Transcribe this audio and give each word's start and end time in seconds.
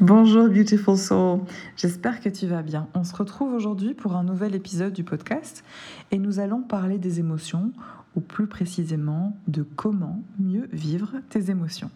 Bonjour 0.00 0.48
Beautiful 0.48 0.96
Soul, 0.96 1.40
j'espère 1.76 2.20
que 2.20 2.28
tu 2.28 2.46
vas 2.46 2.62
bien. 2.62 2.86
On 2.94 3.02
se 3.02 3.16
retrouve 3.16 3.52
aujourd'hui 3.52 3.94
pour 3.94 4.14
un 4.14 4.22
nouvel 4.22 4.54
épisode 4.54 4.92
du 4.92 5.02
podcast 5.02 5.64
et 6.12 6.18
nous 6.18 6.38
allons 6.38 6.62
parler 6.62 6.98
des 6.98 7.18
émotions 7.18 7.72
ou 8.14 8.20
plus 8.20 8.46
précisément 8.46 9.36
de 9.48 9.64
comment 9.64 10.22
mieux 10.38 10.68
vivre 10.72 11.14
tes 11.30 11.50
émotions. 11.50 11.90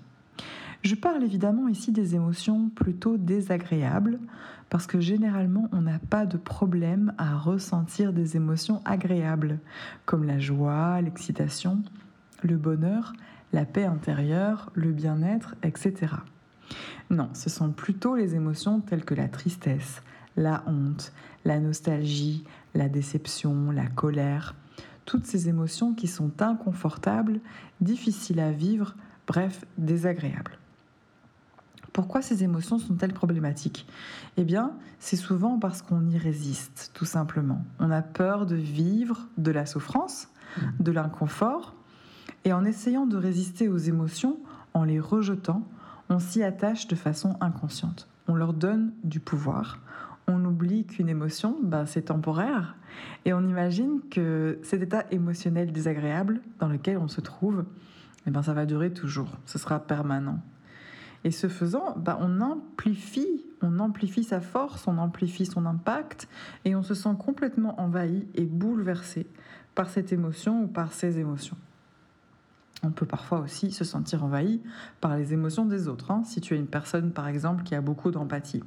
Je 0.82 0.96
parle 0.96 1.22
évidemment 1.22 1.68
ici 1.68 1.92
des 1.92 2.16
émotions 2.16 2.70
plutôt 2.70 3.18
désagréables 3.18 4.18
parce 4.68 4.88
que 4.88 4.98
généralement 4.98 5.68
on 5.70 5.82
n'a 5.82 6.00
pas 6.00 6.26
de 6.26 6.38
problème 6.38 7.14
à 7.18 7.36
ressentir 7.36 8.12
des 8.12 8.34
émotions 8.34 8.80
agréables 8.84 9.60
comme 10.06 10.24
la 10.24 10.40
joie, 10.40 11.00
l'excitation, 11.02 11.84
le 12.42 12.56
bonheur, 12.56 13.12
la 13.52 13.64
paix 13.64 13.84
intérieure, 13.84 14.72
le 14.74 14.90
bien-être, 14.90 15.54
etc. 15.62 16.16
Non, 17.12 17.28
ce 17.34 17.50
sont 17.50 17.72
plutôt 17.72 18.16
les 18.16 18.34
émotions 18.34 18.80
telles 18.80 19.04
que 19.04 19.14
la 19.14 19.28
tristesse, 19.28 20.02
la 20.34 20.64
honte, 20.66 21.12
la 21.44 21.60
nostalgie, 21.60 22.42
la 22.74 22.88
déception, 22.88 23.70
la 23.70 23.86
colère, 23.86 24.54
toutes 25.04 25.26
ces 25.26 25.50
émotions 25.50 25.92
qui 25.92 26.06
sont 26.06 26.40
inconfortables, 26.40 27.40
difficiles 27.82 28.40
à 28.40 28.50
vivre, 28.50 28.94
bref, 29.26 29.66
désagréables. 29.76 30.58
Pourquoi 31.92 32.22
ces 32.22 32.44
émotions 32.44 32.78
sont-elles 32.78 33.12
problématiques? 33.12 33.86
Eh 34.38 34.44
bien, 34.44 34.72
c'est 34.98 35.16
souvent 35.16 35.58
parce 35.58 35.82
qu'on 35.82 36.08
y 36.08 36.16
résiste, 36.16 36.92
tout 36.94 37.04
simplement. 37.04 37.62
On 37.78 37.90
a 37.90 38.00
peur 38.00 38.46
de 38.46 38.56
vivre 38.56 39.28
de 39.36 39.50
la 39.50 39.66
souffrance, 39.66 40.28
de 40.80 40.90
l'inconfort, 40.90 41.74
et 42.46 42.54
en 42.54 42.64
essayant 42.64 43.04
de 43.04 43.18
résister 43.18 43.68
aux 43.68 43.76
émotions, 43.76 44.38
en 44.72 44.84
les 44.84 44.98
rejetant, 44.98 45.68
on 46.12 46.18
s'y 46.18 46.42
attache 46.42 46.88
de 46.88 46.94
façon 46.94 47.36
inconsciente. 47.40 48.06
On 48.28 48.34
leur 48.34 48.52
donne 48.52 48.92
du 49.02 49.18
pouvoir. 49.18 49.80
On 50.28 50.44
oublie 50.44 50.84
qu'une 50.84 51.08
émotion, 51.08 51.56
ben, 51.62 51.86
c'est 51.86 52.02
temporaire. 52.02 52.76
Et 53.24 53.32
on 53.32 53.40
imagine 53.40 54.00
que 54.10 54.58
cet 54.62 54.82
état 54.82 55.06
émotionnel 55.10 55.72
désagréable 55.72 56.42
dans 56.58 56.68
lequel 56.68 56.98
on 56.98 57.08
se 57.08 57.22
trouve, 57.22 57.64
eh 58.26 58.30
ben, 58.30 58.42
ça 58.42 58.52
va 58.52 58.66
durer 58.66 58.92
toujours. 58.92 59.30
Ce 59.46 59.58
sera 59.58 59.80
permanent. 59.80 60.40
Et 61.24 61.30
ce 61.30 61.48
faisant, 61.48 61.96
ben, 61.96 62.18
on 62.20 62.42
amplifie, 62.42 63.46
on 63.62 63.78
amplifie 63.78 64.24
sa 64.24 64.42
force, 64.42 64.86
on 64.86 64.98
amplifie 64.98 65.46
son 65.46 65.64
impact, 65.64 66.28
et 66.66 66.76
on 66.76 66.82
se 66.82 66.92
sent 66.92 67.16
complètement 67.18 67.80
envahi 67.80 68.26
et 68.34 68.44
bouleversé 68.44 69.26
par 69.74 69.88
cette 69.88 70.12
émotion 70.12 70.64
ou 70.64 70.66
par 70.66 70.92
ces 70.92 71.18
émotions. 71.18 71.56
On 72.82 72.90
peut 72.90 73.06
parfois 73.06 73.40
aussi 73.40 73.70
se 73.70 73.84
sentir 73.84 74.24
envahi 74.24 74.60
par 75.00 75.16
les 75.16 75.32
émotions 75.32 75.66
des 75.66 75.88
autres, 75.88 76.10
hein, 76.10 76.22
si 76.24 76.40
tu 76.40 76.54
es 76.54 76.58
une 76.58 76.66
personne 76.66 77.12
par 77.12 77.28
exemple 77.28 77.62
qui 77.62 77.74
a 77.74 77.80
beaucoup 77.80 78.10
d'empathie. 78.10 78.62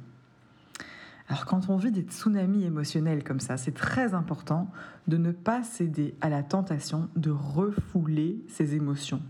Alors 1.28 1.44
quand 1.44 1.68
on 1.68 1.76
vit 1.76 1.90
des 1.90 2.02
tsunamis 2.02 2.64
émotionnels 2.64 3.24
comme 3.24 3.40
ça, 3.40 3.56
c'est 3.56 3.74
très 3.74 4.14
important 4.14 4.70
de 5.08 5.16
ne 5.16 5.32
pas 5.32 5.62
céder 5.62 6.14
à 6.20 6.28
la 6.28 6.42
tentation 6.42 7.08
de 7.16 7.30
refouler 7.30 8.40
ces 8.48 8.74
émotions, 8.74 9.20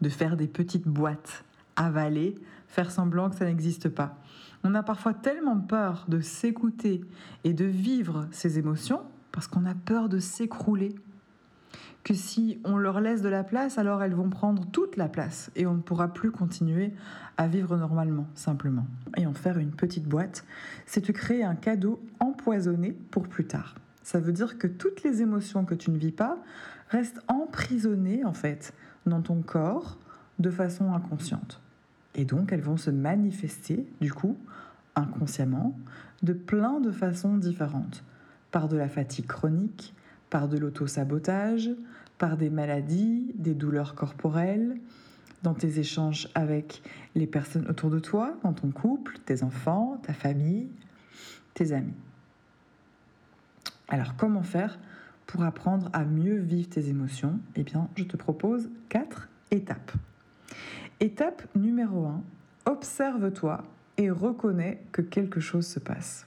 de 0.00 0.08
faire 0.08 0.36
des 0.36 0.48
petites 0.48 0.88
boîtes, 0.88 1.44
avaler, 1.76 2.34
faire 2.66 2.90
semblant 2.90 3.30
que 3.30 3.36
ça 3.36 3.44
n'existe 3.44 3.88
pas. 3.88 4.18
On 4.64 4.74
a 4.74 4.82
parfois 4.82 5.14
tellement 5.14 5.60
peur 5.60 6.06
de 6.08 6.20
s'écouter 6.20 7.02
et 7.44 7.52
de 7.52 7.66
vivre 7.66 8.26
ces 8.32 8.58
émotions 8.58 9.02
parce 9.30 9.46
qu'on 9.46 9.64
a 9.64 9.74
peur 9.74 10.08
de 10.08 10.18
s'écrouler 10.18 10.94
que 12.04 12.14
si 12.14 12.60
on 12.64 12.76
leur 12.76 13.00
laisse 13.00 13.22
de 13.22 13.30
la 13.30 13.42
place, 13.42 13.78
alors 13.78 14.02
elles 14.02 14.14
vont 14.14 14.28
prendre 14.28 14.66
toute 14.66 14.96
la 14.96 15.08
place 15.08 15.50
et 15.56 15.66
on 15.66 15.74
ne 15.74 15.80
pourra 15.80 16.12
plus 16.12 16.30
continuer 16.30 16.92
à 17.38 17.48
vivre 17.48 17.76
normalement, 17.76 18.26
simplement. 18.34 18.86
Et 19.16 19.26
en 19.26 19.32
faire 19.32 19.58
une 19.58 19.72
petite 19.72 20.06
boîte, 20.06 20.44
c'est 20.86 21.00
te 21.00 21.12
créer 21.12 21.42
un 21.42 21.54
cadeau 21.54 22.00
empoisonné 22.20 22.92
pour 23.10 23.26
plus 23.26 23.46
tard. 23.46 23.74
Ça 24.02 24.20
veut 24.20 24.32
dire 24.32 24.58
que 24.58 24.66
toutes 24.66 25.02
les 25.02 25.22
émotions 25.22 25.64
que 25.64 25.74
tu 25.74 25.90
ne 25.90 25.96
vis 25.96 26.12
pas 26.12 26.36
restent 26.90 27.22
emprisonnées, 27.26 28.22
en 28.24 28.34
fait, 28.34 28.74
dans 29.06 29.22
ton 29.22 29.40
corps 29.40 29.98
de 30.38 30.50
façon 30.50 30.92
inconsciente. 30.92 31.60
Et 32.14 32.26
donc, 32.26 32.52
elles 32.52 32.60
vont 32.60 32.76
se 32.76 32.90
manifester, 32.90 33.86
du 34.02 34.12
coup, 34.12 34.36
inconsciemment, 34.94 35.76
de 36.22 36.34
plein 36.34 36.80
de 36.80 36.90
façons 36.90 37.38
différentes. 37.38 38.04
Par 38.50 38.68
de 38.68 38.76
la 38.76 38.88
fatigue 38.88 39.26
chronique, 39.26 39.94
par 40.34 40.48
de 40.48 40.58
l'auto-sabotage, 40.58 41.70
par 42.18 42.36
des 42.36 42.50
maladies, 42.50 43.30
des 43.36 43.54
douleurs 43.54 43.94
corporelles, 43.94 44.80
dans 45.44 45.54
tes 45.54 45.78
échanges 45.78 46.28
avec 46.34 46.82
les 47.14 47.28
personnes 47.28 47.68
autour 47.68 47.88
de 47.88 48.00
toi, 48.00 48.36
dans 48.42 48.52
ton 48.52 48.72
couple, 48.72 49.16
tes 49.24 49.44
enfants, 49.44 49.96
ta 50.02 50.12
famille, 50.12 50.66
tes 51.54 51.70
amis. 51.70 51.94
Alors 53.86 54.16
comment 54.16 54.42
faire 54.42 54.80
pour 55.28 55.44
apprendre 55.44 55.88
à 55.92 56.04
mieux 56.04 56.40
vivre 56.40 56.68
tes 56.68 56.88
émotions? 56.88 57.38
Eh 57.54 57.62
bien, 57.62 57.88
je 57.94 58.02
te 58.02 58.16
propose 58.16 58.68
quatre 58.88 59.28
étapes. 59.52 59.92
Étape 60.98 61.44
numéro 61.54 62.06
1, 62.06 62.24
observe-toi 62.66 63.62
et 63.98 64.10
reconnais 64.10 64.82
que 64.90 65.00
quelque 65.00 65.38
chose 65.38 65.68
se 65.68 65.78
passe 65.78 66.26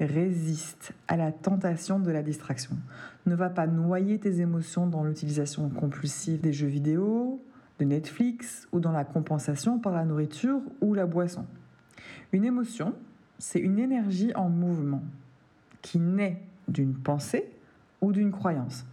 résiste 0.00 0.92
à 1.08 1.16
la 1.16 1.32
tentation 1.32 1.98
de 1.98 2.10
la 2.10 2.22
distraction. 2.22 2.76
Ne 3.24 3.34
va 3.34 3.48
pas 3.48 3.66
noyer 3.66 4.18
tes 4.18 4.40
émotions 4.40 4.86
dans 4.86 5.04
l'utilisation 5.04 5.68
compulsive 5.70 6.40
des 6.40 6.52
jeux 6.52 6.66
vidéo, 6.66 7.40
de 7.78 7.84
Netflix 7.84 8.68
ou 8.72 8.80
dans 8.80 8.92
la 8.92 9.04
compensation 9.04 9.78
par 9.78 9.92
la 9.92 10.04
nourriture 10.04 10.60
ou 10.80 10.94
la 10.94 11.06
boisson. 11.06 11.46
Une 12.32 12.44
émotion, 12.44 12.94
c'est 13.38 13.58
une 13.58 13.78
énergie 13.78 14.34
en 14.34 14.48
mouvement 14.48 15.02
qui 15.82 15.98
naît 15.98 16.42
d'une 16.68 16.94
pensée 16.94 17.50
ou 18.00 18.12
d'une 18.12 18.32
croyance. 18.32 18.86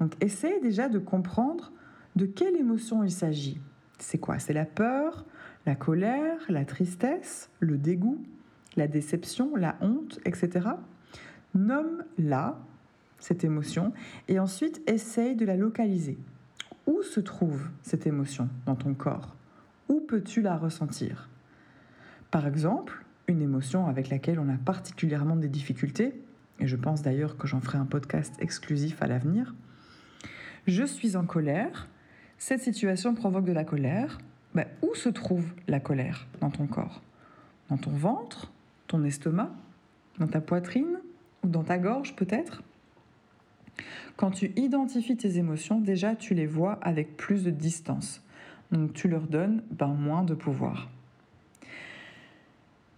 Donc 0.00 0.14
essaye 0.22 0.60
déjà 0.60 0.88
de 0.88 0.98
comprendre 0.98 1.72
de 2.16 2.26
quelle 2.26 2.56
émotion 2.56 3.02
il 3.02 3.10
s'agit. 3.10 3.60
C'est 3.98 4.18
quoi? 4.18 4.38
C'est 4.38 4.52
la 4.52 4.64
peur, 4.64 5.24
la 5.66 5.74
colère, 5.74 6.38
la 6.48 6.64
tristesse, 6.64 7.50
le 7.60 7.76
dégoût, 7.76 8.22
la 8.78 8.88
déception, 8.88 9.54
la 9.56 9.76
honte, 9.80 10.18
etc. 10.24 10.68
Nomme-la, 11.54 12.58
cette 13.18 13.44
émotion, 13.44 13.92
et 14.28 14.38
ensuite 14.38 14.80
essaye 14.88 15.36
de 15.36 15.44
la 15.44 15.56
localiser. 15.56 16.18
Où 16.86 17.02
se 17.02 17.20
trouve 17.20 17.68
cette 17.82 18.06
émotion 18.06 18.48
dans 18.64 18.76
ton 18.76 18.94
corps? 18.94 19.34
Où 19.88 20.00
peux-tu 20.00 20.40
la 20.40 20.56
ressentir? 20.56 21.28
Par 22.30 22.46
exemple, 22.46 23.04
une 23.26 23.42
émotion 23.42 23.86
avec 23.86 24.08
laquelle 24.08 24.38
on 24.38 24.48
a 24.48 24.56
particulièrement 24.56 25.36
des 25.36 25.48
difficultés, 25.48 26.14
et 26.60 26.66
je 26.66 26.76
pense 26.76 27.02
d'ailleurs 27.02 27.36
que 27.36 27.46
j'en 27.46 27.60
ferai 27.60 27.78
un 27.78 27.84
podcast 27.84 28.34
exclusif 28.40 29.02
à 29.02 29.06
l'avenir. 29.06 29.54
Je 30.66 30.84
suis 30.84 31.16
en 31.16 31.24
colère, 31.24 31.88
cette 32.38 32.62
situation 32.62 33.14
provoque 33.14 33.44
de 33.44 33.52
la 33.52 33.64
colère. 33.64 34.18
Ben, 34.54 34.66
où 34.82 34.94
se 34.94 35.08
trouve 35.08 35.44
la 35.66 35.80
colère 35.80 36.26
dans 36.40 36.50
ton 36.50 36.66
corps? 36.66 37.02
Dans 37.68 37.76
ton 37.76 37.90
ventre? 37.90 38.52
Ton 38.88 39.04
estomac, 39.04 39.50
dans 40.18 40.26
ta 40.26 40.40
poitrine 40.40 40.98
ou 41.44 41.48
dans 41.48 41.62
ta 41.62 41.78
gorge 41.78 42.16
peut-être. 42.16 42.62
Quand 44.16 44.32
tu 44.32 44.52
identifies 44.56 45.16
tes 45.16 45.38
émotions, 45.38 45.80
déjà 45.80 46.16
tu 46.16 46.34
les 46.34 46.46
vois 46.46 46.72
avec 46.82 47.16
plus 47.16 47.44
de 47.44 47.50
distance. 47.50 48.20
Donc 48.72 48.92
tu 48.92 49.06
leur 49.06 49.28
donnes 49.28 49.62
ben, 49.70 49.88
moins 49.88 50.24
de 50.24 50.34
pouvoir. 50.34 50.88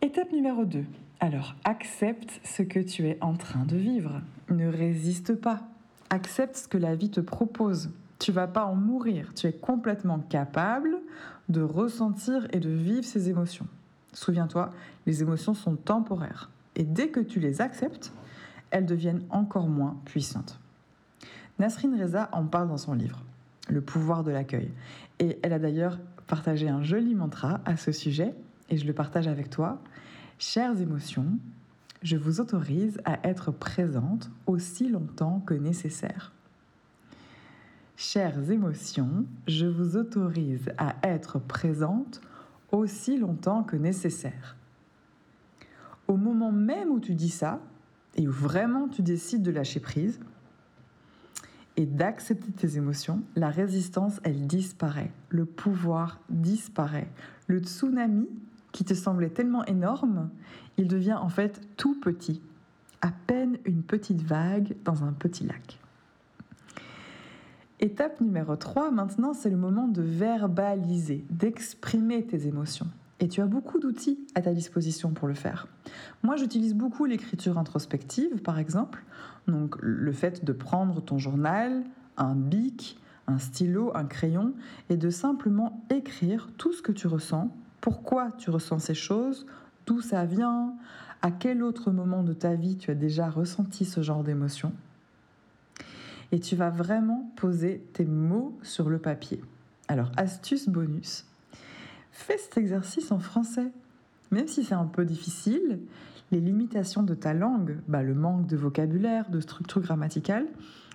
Étape 0.00 0.32
numéro 0.32 0.64
2. 0.64 0.84
Alors, 1.20 1.54
accepte 1.64 2.40
ce 2.43 2.62
que 2.62 2.81
tu 2.81 3.06
es 3.06 3.19
en 3.20 3.34
train 3.34 3.66
de 3.66 3.76
vivre. 3.76 4.22
Ne 4.48 4.66
résiste 4.66 5.34
pas. 5.34 5.60
Accepte 6.08 6.56
ce 6.56 6.69
que 6.69 6.78
la 6.78 6.94
vie 6.94 7.10
te 7.10 7.20
propose. 7.20 7.90
Tu 8.19 8.32
vas 8.32 8.46
pas 8.46 8.64
en 8.64 8.75
mourir. 8.75 9.34
Tu 9.34 9.46
es 9.46 9.52
complètement 9.52 10.19
capable 10.19 10.96
de 11.50 11.60
ressentir 11.60 12.48
et 12.52 12.60
de 12.60 12.70
vivre 12.70 13.04
ces 13.04 13.28
émotions. 13.28 13.66
Souviens-toi, 14.12 14.72
les 15.06 15.22
émotions 15.22 15.54
sont 15.54 15.76
temporaires. 15.76 16.50
Et 16.76 16.84
dès 16.84 17.08
que 17.08 17.20
tu 17.20 17.40
les 17.40 17.60
acceptes, 17.60 18.12
elles 18.70 18.86
deviennent 18.86 19.24
encore 19.30 19.68
moins 19.68 19.96
puissantes. 20.04 20.58
Nasrin 21.58 21.98
Reza 21.98 22.28
en 22.32 22.46
parle 22.46 22.68
dans 22.68 22.78
son 22.78 22.94
livre, 22.94 23.22
Le 23.68 23.80
pouvoir 23.80 24.24
de 24.24 24.30
l'accueil. 24.30 24.70
Et 25.18 25.38
elle 25.42 25.52
a 25.52 25.58
d'ailleurs 25.58 25.98
partagé 26.26 26.68
un 26.68 26.82
joli 26.82 27.14
mantra 27.14 27.60
à 27.64 27.76
ce 27.76 27.92
sujet, 27.92 28.34
et 28.68 28.76
je 28.76 28.86
le 28.86 28.92
partage 28.92 29.28
avec 29.28 29.50
toi. 29.50 29.80
Chères 30.38 30.80
émotions, 30.80 31.38
je 32.02 32.16
vous 32.16 32.40
autorise 32.40 32.98
à 33.04 33.18
être 33.28 33.50
présente 33.50 34.30
aussi 34.46 34.88
longtemps 34.88 35.42
que 35.44 35.54
nécessaire. 35.54 36.32
Chères 37.96 38.50
émotions, 38.50 39.26
je 39.46 39.66
vous 39.66 39.98
autorise 39.98 40.70
à 40.78 40.94
être 41.02 41.38
présente 41.38 42.22
aussi 42.72 43.17
longtemps 43.17 43.62
que 43.62 43.76
nécessaire. 43.76 44.56
Au 46.08 46.17
moment 46.17 46.52
même 46.52 46.90
où 46.90 47.00
tu 47.00 47.14
dis 47.14 47.31
ça, 47.31 47.61
et 48.17 48.26
où 48.26 48.32
vraiment 48.32 48.88
tu 48.88 49.02
décides 49.02 49.43
de 49.43 49.50
lâcher 49.50 49.81
prise 49.81 50.20
et 51.76 51.87
d'accepter 51.87 52.52
tes 52.52 52.76
émotions, 52.76 53.22
la 53.37 53.49
résistance, 53.49 54.20
elle 54.25 54.46
disparaît. 54.46 55.12
Le 55.28 55.44
pouvoir 55.44 56.20
disparaît. 56.28 57.08
Le 57.46 57.61
tsunami 57.61 58.28
qui 58.72 58.84
te 58.84 58.94
semblait 58.94 59.31
tellement 59.31 59.64
énorme, 59.64 60.31
il 60.76 60.88
devient 60.88 61.14
en 61.14 61.28
fait 61.28 61.61
tout 61.76 61.99
petit, 62.00 62.43
à 63.00 63.11
peine 63.26 63.58
une 63.64 63.82
petite 63.82 64.22
vague 64.22 64.76
dans 64.84 65.05
un 65.05 65.12
petit 65.12 65.44
lac. 65.44 65.78
Étape 67.81 68.21
numéro 68.21 68.56
3, 68.56 68.91
maintenant, 68.91 69.32
c'est 69.32 69.50
le 69.50 69.56
moment 69.56 69.88
de 69.88 70.03
verbaliser, 70.03 71.25
d'exprimer 71.31 72.25
tes 72.25 72.47
émotions. 72.47 72.87
Et 73.21 73.29
tu 73.29 73.41
as 73.41 73.47
beaucoup 73.47 73.79
d'outils 73.79 74.19
à 74.35 74.43
ta 74.43 74.53
disposition 74.53 75.11
pour 75.11 75.27
le 75.27 75.35
faire. 75.35 75.67
Moi, 76.23 76.37
j'utilise 76.37 76.75
beaucoup 76.75 77.06
l'écriture 77.06 77.56
introspective, 77.59 78.43
par 78.43 78.59
exemple. 78.59 79.03
Donc, 79.49 79.77
le 79.81 80.12
fait 80.12 80.44
de 80.44 80.53
prendre 80.53 81.00
ton 81.00 81.19
journal, 81.19 81.82
un 82.19 82.35
bic, 82.35 82.99
un 83.27 83.38
stylo, 83.38 83.93
un 83.94 84.05
crayon, 84.05 84.53
et 84.91 84.99
de 84.99 85.09
simplement 85.09 85.82
écrire 85.91 86.50
tout 86.59 86.73
ce 86.73 86.82
que 86.82 86.93
tu 86.93 87.06
ressens 87.06 87.50
pourquoi 87.81 88.31
tu 88.32 88.50
ressens 88.50 88.79
ces 88.81 88.94
choses, 88.94 89.47
d'où 89.87 90.00
ça 90.00 90.25
vient, 90.25 90.75
à 91.23 91.31
quel 91.31 91.62
autre 91.62 91.91
moment 91.91 92.23
de 92.23 92.32
ta 92.32 92.55
vie 92.55 92.77
tu 92.77 92.91
as 92.91 92.94
déjà 92.94 93.31
ressenti 93.31 93.85
ce 93.85 94.03
genre 94.03 94.23
d'émotion. 94.23 94.73
Et 96.32 96.41
tu 96.41 96.56
vas 96.56 96.71
vraiment 96.71 97.32
poser 97.37 97.85
tes 97.93 98.05
mots 98.05 98.59
sur 98.62 98.88
le 98.88 98.99
papier. 98.99 99.41
Alors, 99.88 100.12
astuce 100.17 100.69
bonus, 100.69 101.27
fais 102.12 102.38
cet 102.38 102.56
exercice 102.59 103.11
en 103.11 103.19
français. 103.19 103.73
Même 104.31 104.47
si 104.47 104.62
c'est 104.62 104.75
un 104.75 104.87
peu 104.87 105.05
difficile, 105.05 105.81
les 106.31 106.41
limitations 106.41 107.03
de 107.03 107.15
ta 107.15 107.35
langue, 107.35 107.79
bah, 107.88 108.03
le 108.03 108.15
manque 108.15 108.47
de 108.47 108.56
vocabulaire, 108.56 109.31
de 109.31 109.41
structure 109.41 109.81
grammaticale, 109.81 110.47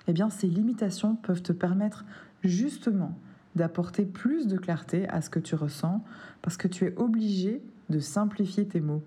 eh 0.07 0.13
bien 0.13 0.29
ces 0.29 0.47
limitations 0.47 1.15
peuvent 1.15 1.41
te 1.41 1.51
permettre 1.51 2.05
justement 2.43 3.17
d'apporter 3.55 4.05
plus 4.05 4.47
de 4.47 4.57
clarté 4.57 5.07
à 5.09 5.21
ce 5.21 5.29
que 5.29 5.39
tu 5.39 5.55
ressens 5.55 6.03
parce 6.41 6.57
que 6.57 6.67
tu 6.67 6.85
es 6.85 6.93
obligé 6.97 7.61
de 7.89 7.99
simplifier 7.99 8.67
tes 8.67 8.81
mots. 8.81 9.03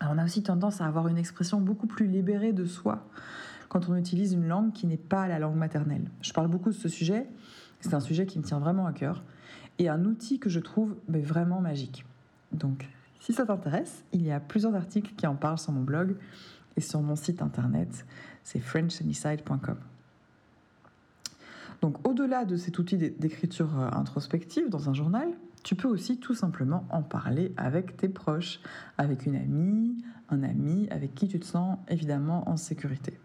on 0.00 0.18
a 0.18 0.24
aussi 0.24 0.42
tendance 0.42 0.80
à 0.80 0.86
avoir 0.86 1.08
une 1.08 1.18
expression 1.18 1.60
beaucoup 1.60 1.86
plus 1.86 2.06
libérée 2.06 2.52
de 2.52 2.64
soi 2.64 3.06
quand 3.68 3.88
on 3.88 3.96
utilise 3.96 4.32
une 4.32 4.46
langue 4.46 4.72
qui 4.72 4.86
n'est 4.86 4.96
pas 4.96 5.28
la 5.28 5.38
langue 5.38 5.56
maternelle. 5.56 6.10
Je 6.22 6.32
parle 6.32 6.48
beaucoup 6.48 6.70
de 6.70 6.74
ce 6.74 6.88
sujet, 6.88 7.26
c'est 7.80 7.94
un 7.94 8.00
sujet 8.00 8.26
qui 8.26 8.38
me 8.38 8.44
tient 8.44 8.58
vraiment 8.58 8.86
à 8.86 8.92
cœur 8.92 9.22
et 9.78 9.88
un 9.88 10.04
outil 10.04 10.38
que 10.38 10.50
je 10.50 10.60
trouve 10.60 10.96
vraiment 11.08 11.60
magique. 11.60 12.04
Donc, 12.52 12.88
si 13.20 13.32
ça 13.32 13.46
t'intéresse, 13.46 14.04
il 14.12 14.22
y 14.22 14.32
a 14.32 14.40
plusieurs 14.40 14.74
articles 14.74 15.14
qui 15.14 15.26
en 15.26 15.34
parlent 15.34 15.58
sur 15.58 15.72
mon 15.72 15.82
blog 15.82 16.16
et 16.76 16.80
sur 16.80 17.02
mon 17.02 17.16
site 17.16 17.42
internet, 17.42 18.06
c'est 18.42 18.60
frenchsunnyside.com. 18.60 19.76
Donc 21.80 22.08
au-delà 22.08 22.44
de 22.44 22.56
cet 22.56 22.78
outil 22.78 22.96
d'écriture 22.96 23.78
euh, 23.78 23.88
introspective 23.92 24.68
dans 24.68 24.88
un 24.88 24.94
journal, 24.94 25.28
tu 25.62 25.74
peux 25.74 25.88
aussi 25.88 26.18
tout 26.18 26.34
simplement 26.34 26.84
en 26.90 27.02
parler 27.02 27.52
avec 27.56 27.96
tes 27.96 28.08
proches, 28.08 28.60
avec 28.96 29.26
une 29.26 29.36
amie, 29.36 29.96
un 30.28 30.42
ami, 30.42 30.88
avec 30.90 31.14
qui 31.14 31.28
tu 31.28 31.38
te 31.38 31.44
sens 31.44 31.78
évidemment 31.88 32.48
en 32.48 32.56
sécurité. 32.56 33.18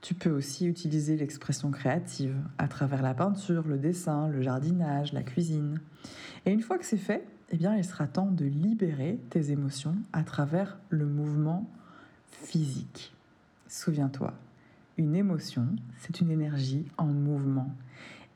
Tu 0.00 0.14
peux 0.14 0.30
aussi 0.30 0.66
utiliser 0.66 1.16
l'expression 1.16 1.70
créative 1.70 2.34
à 2.56 2.68
travers 2.68 3.02
la 3.02 3.12
peinture, 3.12 3.68
le 3.68 3.76
dessin, 3.76 4.28
le 4.28 4.40
jardinage, 4.40 5.12
la 5.12 5.22
cuisine. 5.22 5.78
Et 6.46 6.52
une 6.52 6.62
fois 6.62 6.78
que 6.78 6.86
c'est 6.86 6.96
fait, 6.96 7.26
eh 7.50 7.56
bien, 7.56 7.76
il 7.76 7.84
sera 7.84 8.06
temps 8.06 8.30
de 8.30 8.46
libérer 8.46 9.18
tes 9.28 9.50
émotions 9.50 9.96
à 10.12 10.22
travers 10.22 10.78
le 10.88 11.04
mouvement 11.04 11.68
physique. 12.30 13.14
Souviens-toi, 13.68 14.32
une 14.96 15.14
émotion, 15.14 15.66
c'est 15.98 16.20
une 16.20 16.30
énergie 16.30 16.86
en 16.96 17.06
mouvement. 17.06 17.70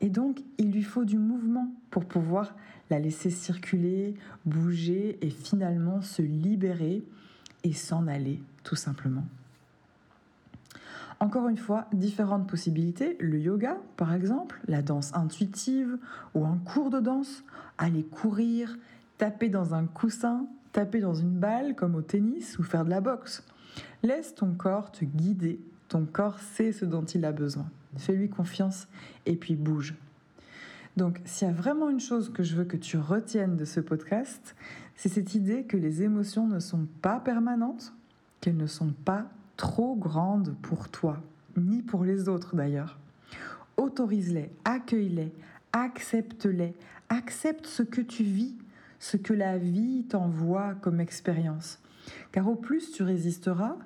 Et 0.01 0.11
donc, 0.11 0.43
il 0.59 0.71
lui 0.71 0.83
faut 0.83 1.05
du 1.05 1.19
mouvement 1.19 1.73
pour 1.91 2.05
pouvoir 2.05 2.55
la 2.91 2.99
laisser 2.99 3.31
circuler, 3.31 4.15
bouger 4.45 5.19
et 5.23 5.31
finalement 5.31 6.03
se 6.03 6.21
libérer 6.21 7.05
et 7.63 7.73
s'en 7.73 8.07
aller, 8.07 8.43
tout 8.65 8.77
simplement. 8.77 9.25
Encore 11.25 11.49
une 11.49 11.57
fois, 11.57 11.87
différentes 11.95 12.47
possibilités. 12.47 13.17
Le 13.19 13.39
yoga, 13.39 13.79
par 13.97 14.13
exemple, 14.13 14.61
la 14.69 14.83
danse 14.83 15.11
intuitive 15.15 15.97
ou 16.35 16.45
un 16.45 16.59
cours 16.59 16.91
de 16.91 17.01
danse, 17.01 17.45
aller 17.79 18.03
courir, 18.03 18.77
taper 19.17 19.49
dans 19.49 19.73
un 19.73 19.87
coussin, 19.87 20.45
taper 20.73 21.01
dans 21.01 21.15
une 21.15 21.39
balle 21.39 21.77
comme 21.77 21.95
au 21.95 22.03
tennis 22.03 22.59
ou 22.59 22.63
faire 22.63 22.85
de 22.85 22.91
la 22.91 23.01
boxe. 23.01 23.43
Laisse 24.03 24.35
ton 24.35 24.53
corps 24.53 24.93
te 24.93 25.07
guider 25.07 25.59
ton 25.89 26.05
corps 26.05 26.41
sait 26.41 26.73
ce 26.73 26.85
dont 26.85 27.07
il 27.07 27.25
a 27.25 27.33
besoin. 27.33 27.71
Fais-lui 27.97 28.29
confiance 28.29 28.87
et 29.25 29.35
puis 29.35 29.57
bouge. 29.57 29.95
Donc, 30.99 31.23
s'il 31.25 31.49
y 31.49 31.51
a 31.51 31.55
vraiment 31.55 31.89
une 31.89 32.01
chose 32.01 32.31
que 32.31 32.43
je 32.43 32.55
veux 32.55 32.65
que 32.65 32.77
tu 32.77 32.99
retiennes 32.99 33.57
de 33.57 33.65
ce 33.65 33.81
podcast, 33.81 34.55
c'est 34.95 35.09
cette 35.09 35.35
idée 35.35 35.63
que 35.63 35.79
les 35.79 36.03
émotions 36.03 36.47
ne 36.47 36.59
sont 36.59 36.87
pas 37.01 37.19
permanentes, 37.19 37.95
qu'elles 38.43 38.59
ne 38.59 38.67
sont 38.67 38.93
pas 39.07 39.31
trop 39.57 39.97
grandes 39.97 40.55
pour 40.63 40.89
toi, 40.89 41.23
ni 41.57 41.83
pour 41.83 42.05
les 42.05 42.29
autres 42.29 42.57
d'ailleurs. 42.57 42.99
Autorise-les, 43.77 44.51
accueille-les, 44.65 45.33
accepte-les, 45.73 46.75
accepte 47.09 47.67
ce 47.67 47.83
que 47.83 48.01
tu 48.01 48.23
vis, 48.23 48.55
ce 48.99 49.17
que 49.17 49.35
la 49.35 49.59
vie 49.59 50.05
t'envoie 50.09 50.75
comme 50.81 51.01
expérience. 51.01 51.81
Car 52.33 52.49
au 52.49 52.55
plus 52.55 52.93
tu 52.93 53.03
résisteras, 53.03 53.77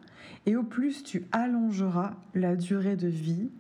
et 0.47 0.57
au 0.57 0.63
plus 0.63 1.03
tu 1.03 1.27
allongeras 1.33 2.15
la 2.35 2.57
durée 2.57 2.97
de 2.97 3.09
vie, 3.09 3.51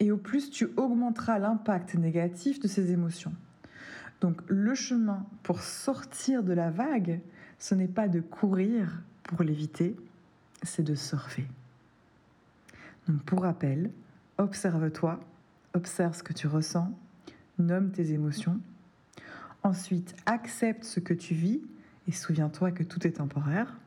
et 0.00 0.10
au 0.10 0.16
plus 0.16 0.50
tu 0.50 0.68
augmenteras 0.76 1.38
l'impact 1.38 1.94
négatif 1.94 2.60
de 2.60 2.68
ces 2.68 2.92
émotions. 2.92 3.32
Donc 4.20 4.40
le 4.48 4.74
chemin 4.74 5.26
pour 5.42 5.60
sortir 5.60 6.42
de 6.42 6.52
la 6.52 6.70
vague, 6.70 7.20
ce 7.58 7.74
n'est 7.74 7.88
pas 7.88 8.08
de 8.08 8.20
courir 8.20 9.02
pour 9.24 9.42
l'éviter, 9.42 9.96
c'est 10.64 10.82
de 10.82 10.94
surfer. 10.94 11.46
Donc 13.08 13.22
pour 13.22 13.42
rappel, 13.42 13.90
observe-toi, 14.38 15.20
observe 15.74 16.16
ce 16.16 16.22
que 16.22 16.32
tu 16.32 16.46
ressens, 16.46 16.90
nomme 17.58 17.90
tes 17.90 18.12
émotions. 18.12 18.60
Ensuite, 19.62 20.14
accepte 20.26 20.84
ce 20.84 21.00
que 21.00 21.14
tu 21.14 21.34
vis 21.34 21.62
et 22.06 22.12
souviens-toi 22.12 22.70
que 22.72 22.82
tout 22.82 23.06
est 23.06 23.12
temporaire. 23.12 23.78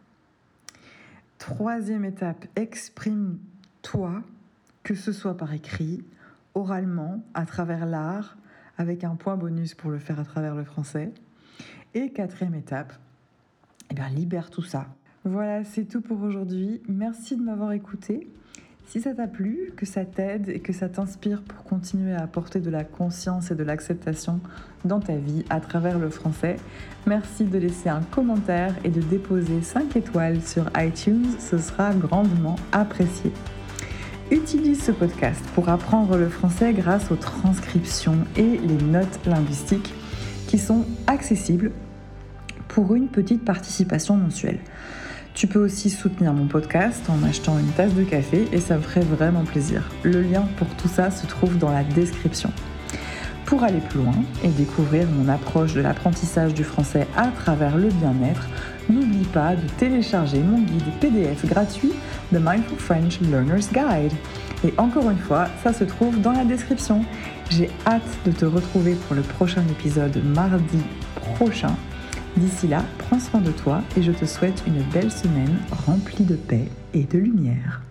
Troisième 1.38 2.04
étape, 2.04 2.46
exprime-toi, 2.56 4.24
que 4.84 4.96
ce 4.96 5.12
soit 5.12 5.38
par 5.38 5.54
écrit, 5.54 6.04
oralement, 6.56 7.24
à 7.34 7.46
travers 7.46 7.86
l'art, 7.86 8.38
avec 8.78 9.04
un 9.04 9.16
point 9.16 9.38
bonus 9.38 9.76
pour 9.76 9.92
le 9.92 10.00
faire 10.00 10.20
à 10.20 10.24
travers 10.24 10.56
le 10.56 10.64
français. 10.64 11.14
Et 11.94 12.12
quatrième 12.12 12.56
étape, 12.56 12.94
eh 13.90 14.16
libère 14.16 14.50
tout 14.50 14.64
ça. 14.64 14.88
Voilà, 15.30 15.66
c'est 15.66 15.84
tout 15.84 16.00
pour 16.00 16.22
aujourd'hui. 16.22 16.82
Merci 16.88 17.36
de 17.36 17.42
m'avoir 17.42 17.74
écouté. 17.74 18.30
Si 18.88 19.02
ça 19.02 19.14
t'a 19.14 19.28
plu, 19.28 19.74
que 19.76 19.86
ça 19.86 20.06
t'aide 20.06 20.48
et 20.48 20.60
que 20.62 20.72
ça 20.72 20.88
t'inspire 20.88 21.42
pour 21.42 21.66
continuer 21.66 22.14
à 22.14 22.24
apporter 22.24 22.62
de 22.62 22.70
la 22.70 22.86
conscience 22.86 23.52
et 23.52 23.56
de 23.56 23.64
l'acceptation 23.64 24.40
dans 24.86 25.02
ta 25.02 25.18
vie 25.18 25.44
à 25.50 25.60
travers 25.60 26.00
le 26.00 26.10
français, 26.10 26.56
merci 27.06 27.44
de 27.44 27.58
laisser 27.58 27.90
un 27.90 28.00
commentaire 28.00 28.74
et 28.86 28.90
de 28.90 29.02
déposer 29.02 29.62
5 29.62 29.98
étoiles 29.98 30.42
sur 30.42 30.70
iTunes, 30.78 31.26
ce 31.40 31.58
sera 31.58 31.94
grandement 31.94 32.56
apprécié. 32.72 33.34
Utilise 34.32 34.82
ce 34.82 34.94
podcast 34.94 35.44
pour 35.56 35.68
apprendre 35.68 36.16
le 36.16 36.30
français 36.30 36.72
grâce 36.72 37.12
aux 37.12 37.18
transcriptions 37.18 38.20
et 38.38 38.58
les 38.60 38.82
notes 38.86 39.20
linguistiques 39.26 39.94
qui 40.48 40.58
sont 40.58 40.86
accessibles 41.06 41.74
pour 42.70 42.96
une 42.96 43.10
petite 43.10 43.44
participation 43.44 44.16
mensuelle. 44.16 44.60
Tu 45.38 45.46
peux 45.46 45.60
aussi 45.60 45.92
soutenir 45.92 46.34
mon 46.34 46.48
podcast 46.48 47.08
en 47.12 47.22
achetant 47.22 47.60
une 47.60 47.68
tasse 47.68 47.94
de 47.94 48.02
café 48.02 48.48
et 48.52 48.60
ça 48.60 48.78
me 48.78 48.82
ferait 48.82 49.02
vraiment 49.02 49.44
plaisir. 49.44 49.88
Le 50.02 50.24
lien 50.24 50.48
pour 50.58 50.68
tout 50.78 50.88
ça 50.88 51.12
se 51.12 51.28
trouve 51.28 51.60
dans 51.60 51.70
la 51.70 51.84
description. 51.84 52.52
Pour 53.46 53.64
aller 53.64 53.80
plus 53.88 54.00
loin 54.00 54.16
et 54.44 54.48
découvrir 54.48 55.08
mon 55.12 55.30
approche 55.30 55.76
de 55.76 55.82
l'apprentissage 55.82 56.56
du 56.56 56.64
français 56.64 57.06
à 57.16 57.28
travers 57.28 57.78
le 57.78 57.90
bien-être, 57.90 58.48
n'oublie 58.90 59.26
pas 59.26 59.56
de 59.56 59.68
télécharger 59.78 60.40
mon 60.40 60.58
guide 60.58 60.92
PDF 61.00 61.46
gratuit 61.46 61.94
The 62.34 62.40
Mindful 62.40 62.80
French 62.80 63.20
Learner's 63.22 63.72
Guide. 63.72 64.14
Et 64.66 64.74
encore 64.80 65.08
une 65.12 65.20
fois, 65.20 65.50
ça 65.62 65.72
se 65.72 65.84
trouve 65.84 66.20
dans 66.20 66.32
la 66.32 66.46
description. 66.46 67.06
J'ai 67.52 67.70
hâte 67.86 68.02
de 68.26 68.32
te 68.32 68.46
retrouver 68.46 68.96
pour 68.96 69.16
le 69.16 69.22
prochain 69.22 69.62
épisode 69.70 70.20
mardi 70.34 70.82
prochain 71.14 71.76
D'ici 72.38 72.68
là, 72.68 72.84
prends 73.00 73.20
soin 73.20 73.42
de 73.42 73.52
toi 73.52 73.82
et 73.98 74.04
je 74.04 74.12
te 74.12 74.26
souhaite 74.26 74.64
une 74.68 74.84
belle 74.94 75.12
semaine 75.12 75.58
remplie 75.72 76.24
de 76.24 76.36
paix 76.36 76.68
et 76.94 77.04
de 77.04 77.18
lumière. 77.18 77.82